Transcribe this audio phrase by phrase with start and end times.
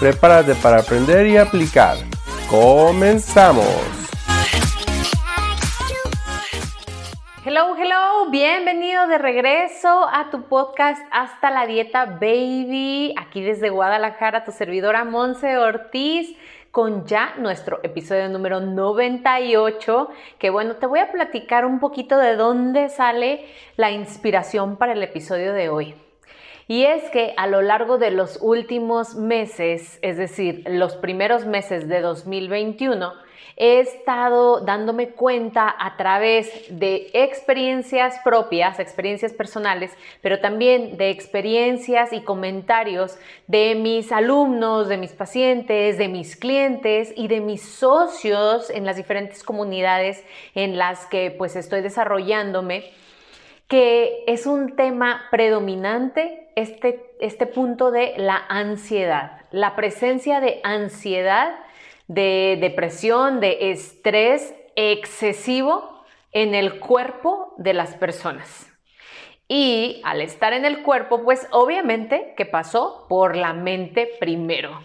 [0.00, 1.96] Prepárate para aprender y aplicar.
[2.50, 3.64] ¡Comenzamos!
[7.44, 14.44] Hello, hello, bienvenido de regreso a tu podcast Hasta la Dieta Baby, aquí desde Guadalajara,
[14.44, 16.36] tu servidora Monse Ortiz
[16.72, 20.08] con ya nuestro episodio número 98,
[20.40, 25.02] que bueno, te voy a platicar un poquito de dónde sale la inspiración para el
[25.04, 25.94] episodio de hoy.
[26.66, 31.88] Y es que a lo largo de los últimos meses, es decir, los primeros meses
[31.88, 33.12] de 2021,
[33.56, 39.92] he estado dándome cuenta a través de experiencias propias, experiencias personales,
[40.22, 47.12] pero también de experiencias y comentarios de mis alumnos, de mis pacientes, de mis clientes
[47.14, 52.84] y de mis socios en las diferentes comunidades en las que pues estoy desarrollándome,
[53.68, 61.54] que es un tema predominante este, este punto de la ansiedad, la presencia de ansiedad
[62.06, 68.70] de depresión, de estrés excesivo en el cuerpo de las personas.
[69.48, 74.80] Y al estar en el cuerpo, pues obviamente que pasó por la mente primero.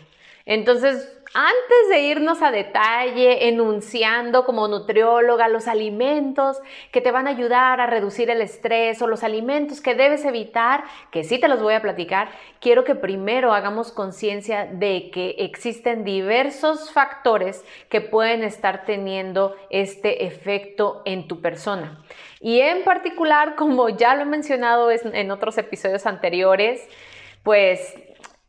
[0.49, 6.57] Entonces, antes de irnos a detalle, enunciando como nutrióloga los alimentos
[6.91, 10.85] que te van a ayudar a reducir el estrés o los alimentos que debes evitar,
[11.11, 16.03] que sí te los voy a platicar, quiero que primero hagamos conciencia de que existen
[16.03, 22.03] diversos factores que pueden estar teniendo este efecto en tu persona.
[22.39, 26.87] Y en particular, como ya lo he mencionado en otros episodios anteriores,
[27.43, 27.95] pues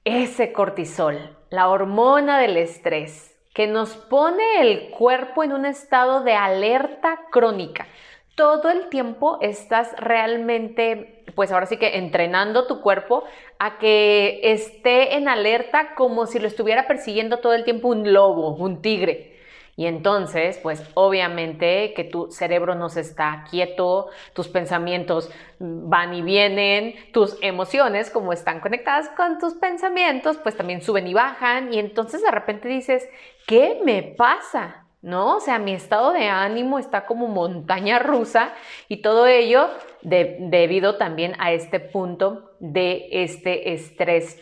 [0.05, 6.35] ese cortisol la hormona del estrés, que nos pone el cuerpo en un estado de
[6.35, 7.89] alerta crónica.
[8.37, 13.25] Todo el tiempo estás realmente, pues ahora sí que entrenando tu cuerpo
[13.59, 18.55] a que esté en alerta como si lo estuviera persiguiendo todo el tiempo un lobo,
[18.55, 19.40] un tigre.
[19.77, 26.23] Y entonces, pues obviamente que tu cerebro no se está quieto, tus pensamientos van y
[26.23, 31.73] vienen, tus emociones, como están conectadas con tus pensamientos, pues también suben y bajan.
[31.73, 33.09] Y entonces de repente dices,
[33.47, 34.87] ¿qué me pasa?
[35.03, 35.37] ¿No?
[35.37, 38.53] O sea, mi estado de ánimo está como montaña rusa
[38.87, 39.71] y todo ello
[40.03, 44.39] debido también a este punto de este estrés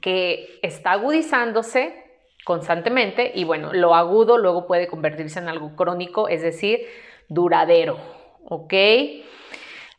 [0.00, 2.07] que está agudizándose
[2.48, 6.80] constantemente y bueno, lo agudo luego puede convertirse en algo crónico, es decir,
[7.28, 7.98] duradero,
[8.44, 8.72] ¿ok?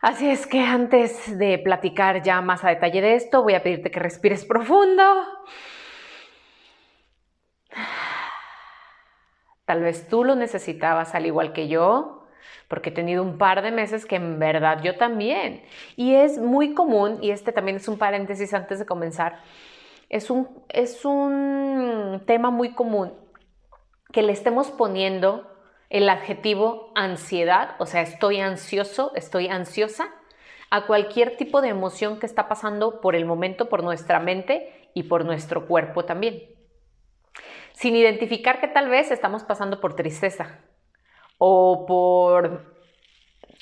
[0.02, 3.92] Así es que antes de platicar ya más a detalle de esto, voy a pedirte
[3.92, 5.04] que respires profundo.
[9.66, 12.26] Tal vez tú lo necesitabas al igual que yo,
[12.68, 15.62] porque he tenido un par de meses que en verdad yo también.
[15.96, 19.38] Y es muy común, y este también es un paréntesis antes de comenzar,
[20.10, 23.14] es un, es un tema muy común
[24.12, 25.50] que le estemos poniendo
[25.90, 30.14] el adjetivo ansiedad, o sea, estoy ansioso, estoy ansiosa,
[30.72, 35.04] a cualquier tipo de emoción que está pasando por el momento, por nuestra mente y
[35.04, 36.44] por nuestro cuerpo también.
[37.74, 40.60] Sin identificar que tal vez estamos pasando por tristeza
[41.38, 42.76] o por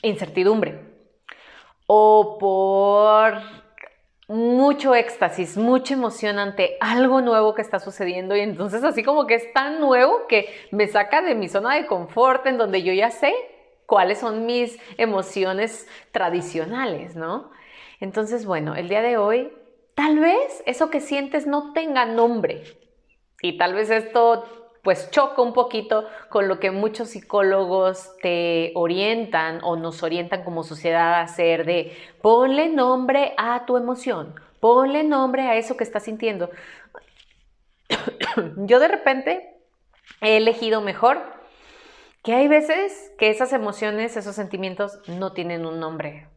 [0.02, 0.82] incertidumbre
[1.86, 3.42] o por
[4.28, 9.36] mucho éxtasis, mucha emoción ante algo nuevo que está sucediendo y entonces así como que
[9.36, 13.10] es tan nuevo que me saca de mi zona de confort en donde yo ya
[13.10, 13.34] sé
[13.86, 17.52] cuáles son mis emociones tradicionales, ¿no?
[18.02, 19.52] Entonces, bueno, el día de hoy,
[19.96, 22.64] tal vez eso que sientes no tenga nombre
[23.42, 29.60] y tal vez esto pues choca un poquito con lo que muchos psicólogos te orientan
[29.64, 31.92] o nos orientan como sociedad a hacer de
[32.22, 36.52] ponle nombre a tu emoción, ponle nombre a eso que estás sintiendo.
[38.60, 39.58] Yo de repente
[40.22, 41.22] he elegido mejor
[42.24, 46.30] que hay veces que esas emociones, esos sentimientos no tienen un nombre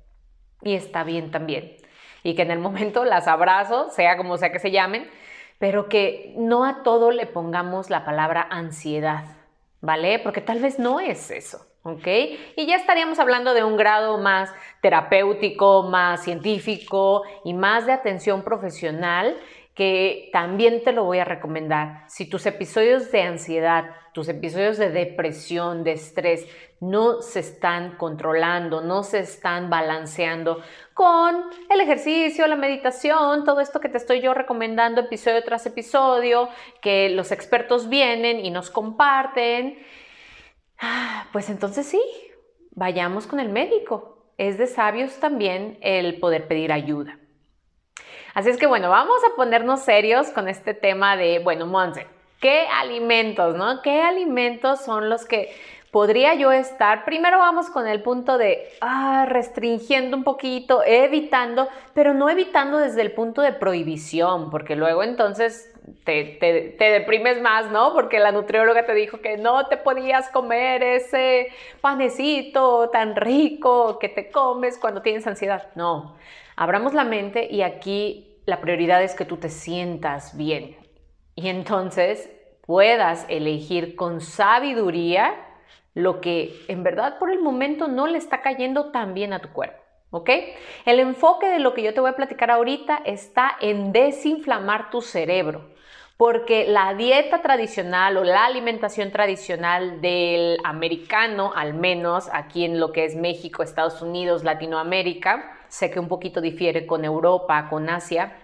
[0.61, 1.77] y está bien también.
[2.25, 5.09] Y que en el momento las abrazo, sea como sea que se llamen,
[5.61, 9.25] pero que no a todo le pongamos la palabra ansiedad,
[9.83, 10.19] ¿vale?
[10.19, 11.61] Porque tal vez no es eso.
[11.83, 12.07] ¿ok?
[12.57, 18.43] Y ya estaríamos hablando de un grado más terapéutico, más científico y más de atención
[18.43, 19.37] profesional
[19.75, 22.05] que también te lo voy a recomendar.
[22.09, 26.47] Si tus episodios de ansiedad, tus episodios de depresión, de estrés,
[26.81, 30.63] no se están controlando, no se están balanceando
[30.95, 36.49] con el ejercicio, la meditación, todo esto que te estoy yo recomendando episodio tras episodio,
[36.81, 39.79] que los expertos vienen y nos comparten,
[40.81, 42.03] ah, pues entonces sí,
[42.73, 44.33] vayamos con el médico.
[44.39, 47.20] Es de sabios también el poder pedir ayuda.
[48.35, 52.07] Así es que bueno, vamos a ponernos serios con este tema de, bueno, Monse,
[52.41, 53.83] ¿qué alimentos, no?
[53.83, 55.55] ¿Qué alimentos son los que
[55.91, 57.05] podría yo estar?
[57.05, 63.03] Primero vamos con el punto de ah, restringiendo un poquito, evitando, pero no evitando desde
[63.03, 65.73] el punto de prohibición, porque luego entonces
[66.05, 67.93] te, te, deprimes más, ¿no?
[67.95, 71.49] Porque la nutrióloga te dijo que no te podías comer ese
[71.81, 75.69] panecito tan rico que te comes cuando tienes ansiedad.
[75.75, 76.17] No,
[76.57, 80.77] abramos la mente y aquí la prioridad es que tú te sientas bien
[81.35, 82.31] y entonces
[82.67, 85.35] puedas elegir con sabiduría
[85.95, 89.49] lo que en verdad por el momento no le está cayendo tan bien a tu
[89.51, 89.81] cuerpo.
[90.13, 90.29] ¿Ok?
[90.87, 95.03] El enfoque de lo que yo te voy a platicar ahorita está en desinflamar tu
[95.03, 95.70] cerebro,
[96.21, 102.93] porque la dieta tradicional o la alimentación tradicional del americano, al menos aquí en lo
[102.93, 108.37] que es México, Estados Unidos, Latinoamérica, sé que un poquito difiere con Europa, con Asia,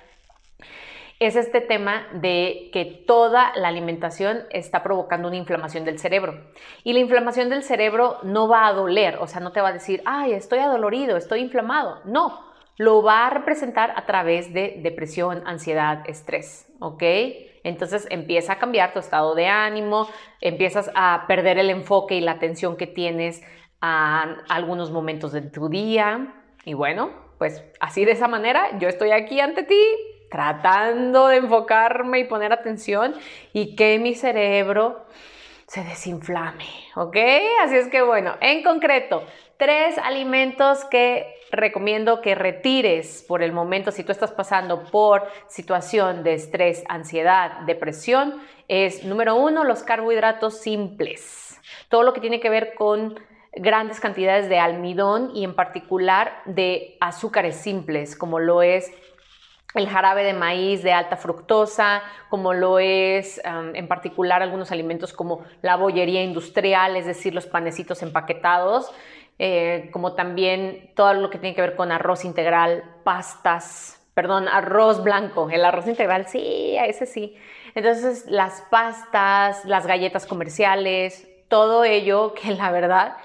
[1.21, 6.47] es este tema de que toda la alimentación está provocando una inflamación del cerebro.
[6.83, 9.75] Y la inflamación del cerebro no va a doler, o sea, no te va a
[9.75, 12.01] decir, ay, estoy adolorido, estoy inflamado.
[12.07, 12.41] No,
[12.79, 17.03] lo va a representar a través de depresión, ansiedad, estrés, ¿ok?
[17.67, 20.09] Entonces empieza a cambiar tu estado de ánimo,
[20.41, 23.43] empiezas a perder el enfoque y la atención que tienes
[23.81, 26.33] a algunos momentos de tu día.
[26.65, 29.83] Y bueno, pues así de esa manera yo estoy aquí ante ti
[30.31, 33.15] tratando de enfocarme y poner atención
[33.53, 35.05] y que mi cerebro
[35.67, 37.17] se desinflame, ¿ok?
[37.65, 39.25] Así es que bueno, en concreto,
[39.59, 46.23] tres alimentos que recomiendo que retires por el momento si tú estás pasando por situación
[46.23, 51.61] de estrés, ansiedad, depresión, es número uno, los carbohidratos simples.
[51.89, 53.19] Todo lo que tiene que ver con
[53.53, 58.93] grandes cantidades de almidón y en particular de azúcares simples, como lo es
[59.75, 65.45] el jarabe de maíz de alta fructosa, como lo es en particular algunos alimentos como
[65.63, 68.91] la bollería industrial, es decir, los panecitos empaquetados,
[69.39, 75.05] eh, como también todo lo que tiene que ver con arroz integral, pastas, perdón, arroz
[75.05, 77.37] blanco, el arroz integral, sí, a ese sí.
[77.75, 83.17] Entonces, las pastas, las galletas comerciales, todo ello que la verdad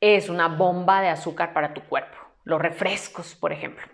[0.00, 2.16] es una bomba de azúcar para tu cuerpo.
[2.44, 3.84] Los refrescos, por ejemplo.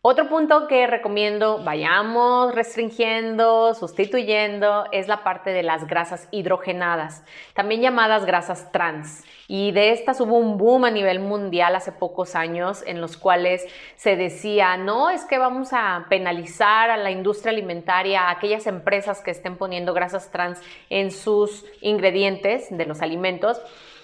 [0.00, 7.80] Otro punto que recomiendo vayamos restringiendo, sustituyendo, es la parte de las grasas hidrogenadas, también
[7.80, 9.24] llamadas grasas trans.
[9.48, 13.66] Y de estas hubo un boom a nivel mundial hace pocos años en los cuales
[13.96, 19.20] se decía, no, es que vamos a penalizar a la industria alimentaria, a aquellas empresas
[19.20, 20.60] que estén poniendo grasas trans
[20.90, 23.60] en sus ingredientes de los alimentos.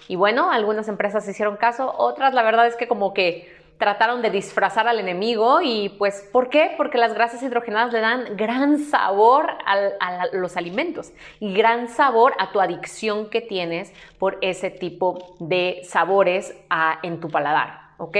[0.09, 4.31] Y bueno, algunas empresas hicieron caso, otras la verdad es que como que trataron de
[4.31, 6.73] disfrazar al enemigo y pues ¿por qué?
[6.77, 12.53] Porque las grasas hidrogenadas le dan gran sabor a los alimentos y gran sabor a
[12.53, 16.55] tu adicción que tienes por ese tipo de sabores
[17.03, 18.17] en tu paladar, ¿ok?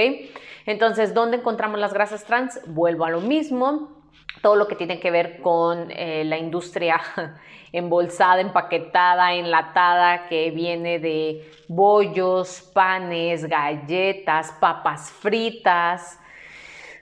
[0.65, 2.59] Entonces, ¿dónde encontramos las grasas trans?
[2.67, 3.94] Vuelvo a lo mismo,
[4.41, 7.01] todo lo que tiene que ver con eh, la industria
[7.71, 16.19] embolsada, empaquetada, enlatada, que viene de bollos, panes, galletas, papas fritas.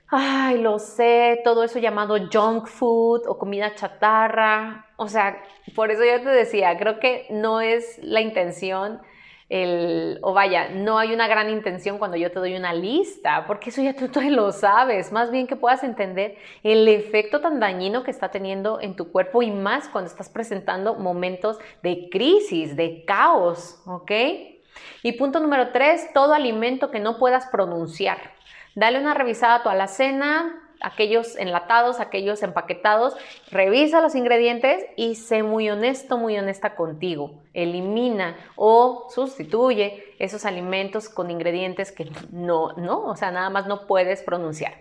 [0.08, 4.88] Ay, lo sé, todo eso llamado junk food o comida chatarra.
[4.96, 5.42] O sea,
[5.76, 9.02] por eso yo te decía, creo que no es la intención
[9.54, 13.70] el, o vaya, no hay una gran intención cuando yo te doy una lista, porque
[13.70, 18.04] eso ya tú, tú, lo sabes, más bien que puedas entender el efecto tan dañino
[18.04, 23.06] que está teniendo en tu cuerpo y más cuando estás presentando momentos de crisis, de
[23.06, 24.12] caos, ¿ok?
[25.04, 28.18] Y punto número tres, todo alimento que no puedas pronunciar.
[28.74, 33.16] Dale una revisada a tu alacena, aquellos enlatados, aquellos empaquetados,
[33.50, 37.42] revisa los ingredientes y sé muy honesto, muy honesta contigo.
[37.54, 43.88] Elimina o sustituye esos alimentos con ingredientes que no, no, o sea, nada más no
[43.88, 44.74] puedes pronunciar.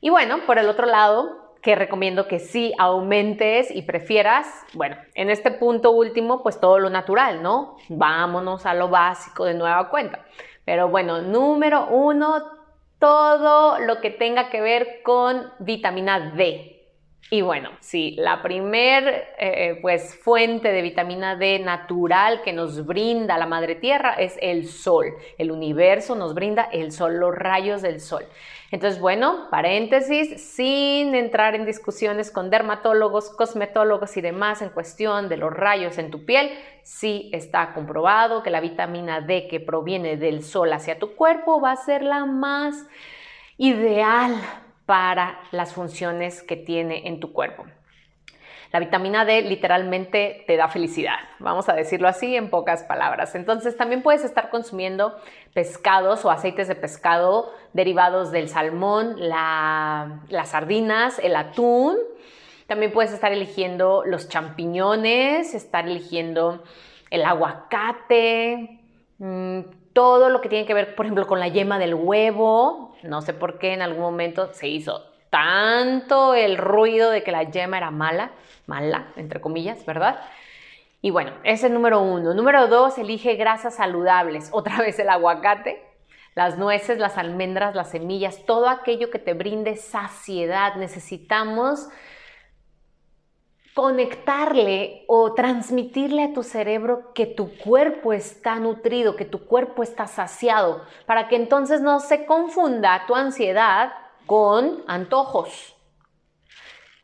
[0.00, 5.30] Y bueno, por el otro lado, que recomiendo que sí aumentes y prefieras, bueno, en
[5.30, 7.76] este punto último, pues todo lo natural, ¿no?
[7.88, 10.24] Vámonos a lo básico de nueva cuenta.
[10.64, 12.61] Pero bueno, número uno,
[13.02, 16.71] todo lo que tenga que ver con vitamina D.
[17.32, 22.84] Y bueno, sí, la primer eh, eh, pues, fuente de vitamina D natural que nos
[22.84, 25.14] brinda la madre tierra es el sol.
[25.38, 28.26] El universo nos brinda el sol, los rayos del sol.
[28.70, 35.38] Entonces, bueno, paréntesis, sin entrar en discusiones con dermatólogos, cosmetólogos y demás en cuestión de
[35.38, 36.50] los rayos en tu piel,
[36.82, 41.72] sí está comprobado que la vitamina D que proviene del sol hacia tu cuerpo va
[41.72, 42.86] a ser la más
[43.56, 44.34] ideal
[44.86, 47.64] para las funciones que tiene en tu cuerpo.
[48.72, 53.34] La vitamina D literalmente te da felicidad, vamos a decirlo así en pocas palabras.
[53.34, 55.14] Entonces también puedes estar consumiendo
[55.52, 61.98] pescados o aceites de pescado derivados del salmón, las sardinas, el atún.
[62.66, 66.64] También puedes estar eligiendo los champiñones, estar eligiendo
[67.10, 68.81] el aguacate,
[69.92, 72.96] todo lo que tiene que ver, por ejemplo, con la yema del huevo.
[73.02, 77.44] No sé por qué en algún momento se hizo tanto el ruido de que la
[77.44, 78.32] yema era mala,
[78.66, 80.20] mala, entre comillas, ¿verdad?
[81.00, 82.34] Y bueno, ese es número uno.
[82.34, 84.48] Número dos, elige grasas saludables.
[84.52, 85.82] Otra vez el aguacate,
[86.34, 90.76] las nueces, las almendras, las semillas, todo aquello que te brinde saciedad.
[90.76, 91.88] Necesitamos
[93.74, 100.06] conectarle o transmitirle a tu cerebro que tu cuerpo está nutrido, que tu cuerpo está
[100.06, 103.92] saciado, para que entonces no se confunda tu ansiedad
[104.26, 105.74] con antojos.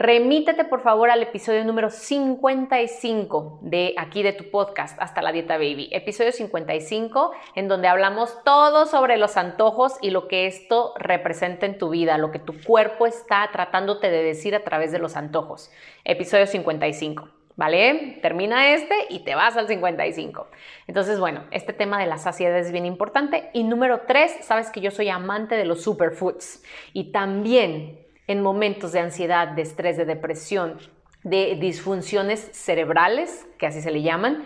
[0.01, 5.59] Remítete por favor al episodio número 55 de aquí de tu podcast, Hasta la Dieta
[5.59, 5.89] Baby.
[5.91, 11.79] Episodio 55 en donde hablamos todo sobre los antojos y lo que esto representa en
[11.79, 15.73] tu vida, lo que tu cuerpo está tratándote de decir a través de los antojos.
[16.05, 17.31] Episodio 55.
[17.57, 18.21] ¿Vale?
[18.23, 20.47] Termina este y te vas al 55.
[20.87, 23.51] Entonces, bueno, este tema de la saciedad es bien importante.
[23.53, 26.63] Y número tres, sabes que yo soy amante de los superfoods.
[26.93, 30.79] Y también en momentos de ansiedad, de estrés, de depresión,
[31.25, 34.45] de disfunciones cerebrales, que así se le llaman,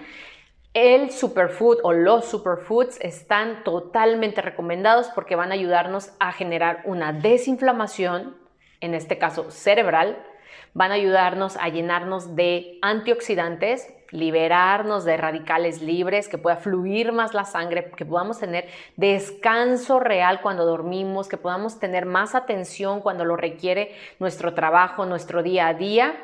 [0.75, 7.13] el superfood o los superfoods están totalmente recomendados porque van a ayudarnos a generar una
[7.13, 8.39] desinflamación,
[8.81, 10.25] en este caso cerebral,
[10.73, 17.35] van a ayudarnos a llenarnos de antioxidantes, liberarnos de radicales libres, que pueda fluir más
[17.35, 23.25] la sangre, que podamos tener descanso real cuando dormimos, que podamos tener más atención cuando
[23.25, 26.15] lo requiere nuestro trabajo, nuestro día a día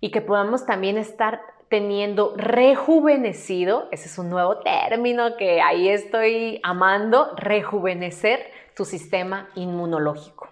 [0.00, 6.60] y que podamos también estar teniendo rejuvenecido, ese es un nuevo término que ahí estoy
[6.64, 10.48] amando, rejuvenecer tu sistema inmunológico.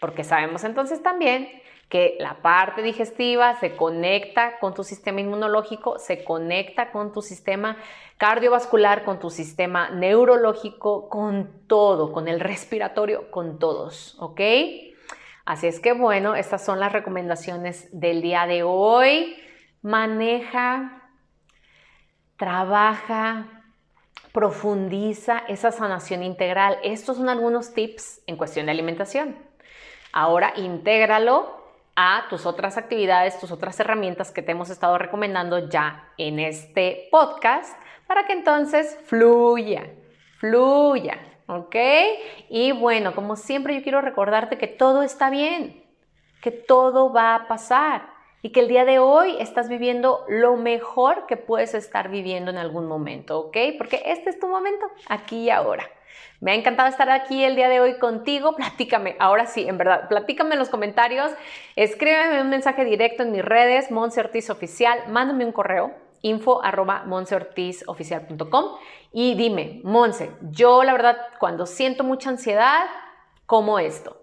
[0.00, 1.48] Porque sabemos entonces también
[1.88, 7.76] que la parte digestiva se conecta con tu sistema inmunológico, se conecta con tu sistema
[8.18, 14.40] cardiovascular, con tu sistema neurológico, con todo, con el respiratorio, con todos, ¿ok?
[15.44, 19.36] Así es que bueno, estas son las recomendaciones del día de hoy.
[19.80, 21.08] Maneja,
[22.36, 23.62] trabaja,
[24.32, 26.78] profundiza esa sanación integral.
[26.82, 29.36] Estos son algunos tips en cuestión de alimentación.
[30.12, 31.65] Ahora intégralo
[31.96, 37.08] a tus otras actividades, tus otras herramientas que te hemos estado recomendando ya en este
[37.10, 37.76] podcast
[38.06, 39.90] para que entonces fluya,
[40.38, 41.74] fluya, ¿ok?
[42.50, 45.82] Y bueno, como siempre yo quiero recordarte que todo está bien,
[46.42, 48.10] que todo va a pasar
[48.42, 52.58] y que el día de hoy estás viviendo lo mejor que puedes estar viviendo en
[52.58, 53.56] algún momento, ¿ok?
[53.78, 55.88] Porque este es tu momento, aquí y ahora.
[56.40, 58.54] Me ha encantado estar aquí el día de hoy contigo.
[58.56, 61.32] Platícame, ahora sí, en verdad, platícame en los comentarios.
[61.76, 65.04] Escríbeme un mensaje directo en mis redes, Monse Ortiz Oficial.
[65.08, 67.04] Mándame un correo, info arroba
[69.12, 72.86] y dime, Monse, yo la verdad cuando siento mucha ansiedad,
[73.46, 74.22] como esto,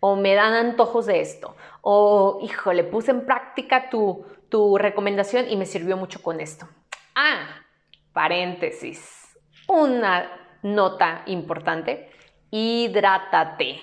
[0.00, 5.56] o me dan antojos de esto, o híjole, puse en práctica tu, tu recomendación y
[5.56, 6.68] me sirvió mucho con esto.
[7.14, 7.46] Ah,
[8.12, 9.38] paréntesis,
[9.68, 12.10] una nota importante,
[12.50, 13.80] hidrátate.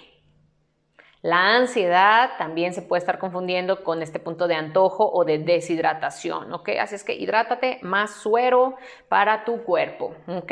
[1.21, 6.51] La ansiedad también se puede estar confundiendo con este punto de antojo o de deshidratación,
[6.51, 6.71] ¿ok?
[6.81, 8.75] Así es que hidrátate más suero
[9.07, 10.51] para tu cuerpo, ¿ok?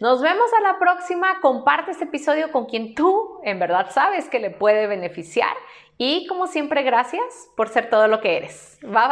[0.00, 1.40] Nos vemos a la próxima.
[1.40, 5.54] Comparte este episodio con quien tú en verdad sabes que le puede beneficiar.
[5.96, 8.80] Y como siempre, gracias por ser todo lo que eres.
[8.82, 9.08] Bye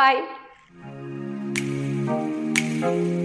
[2.80, 3.19] bye.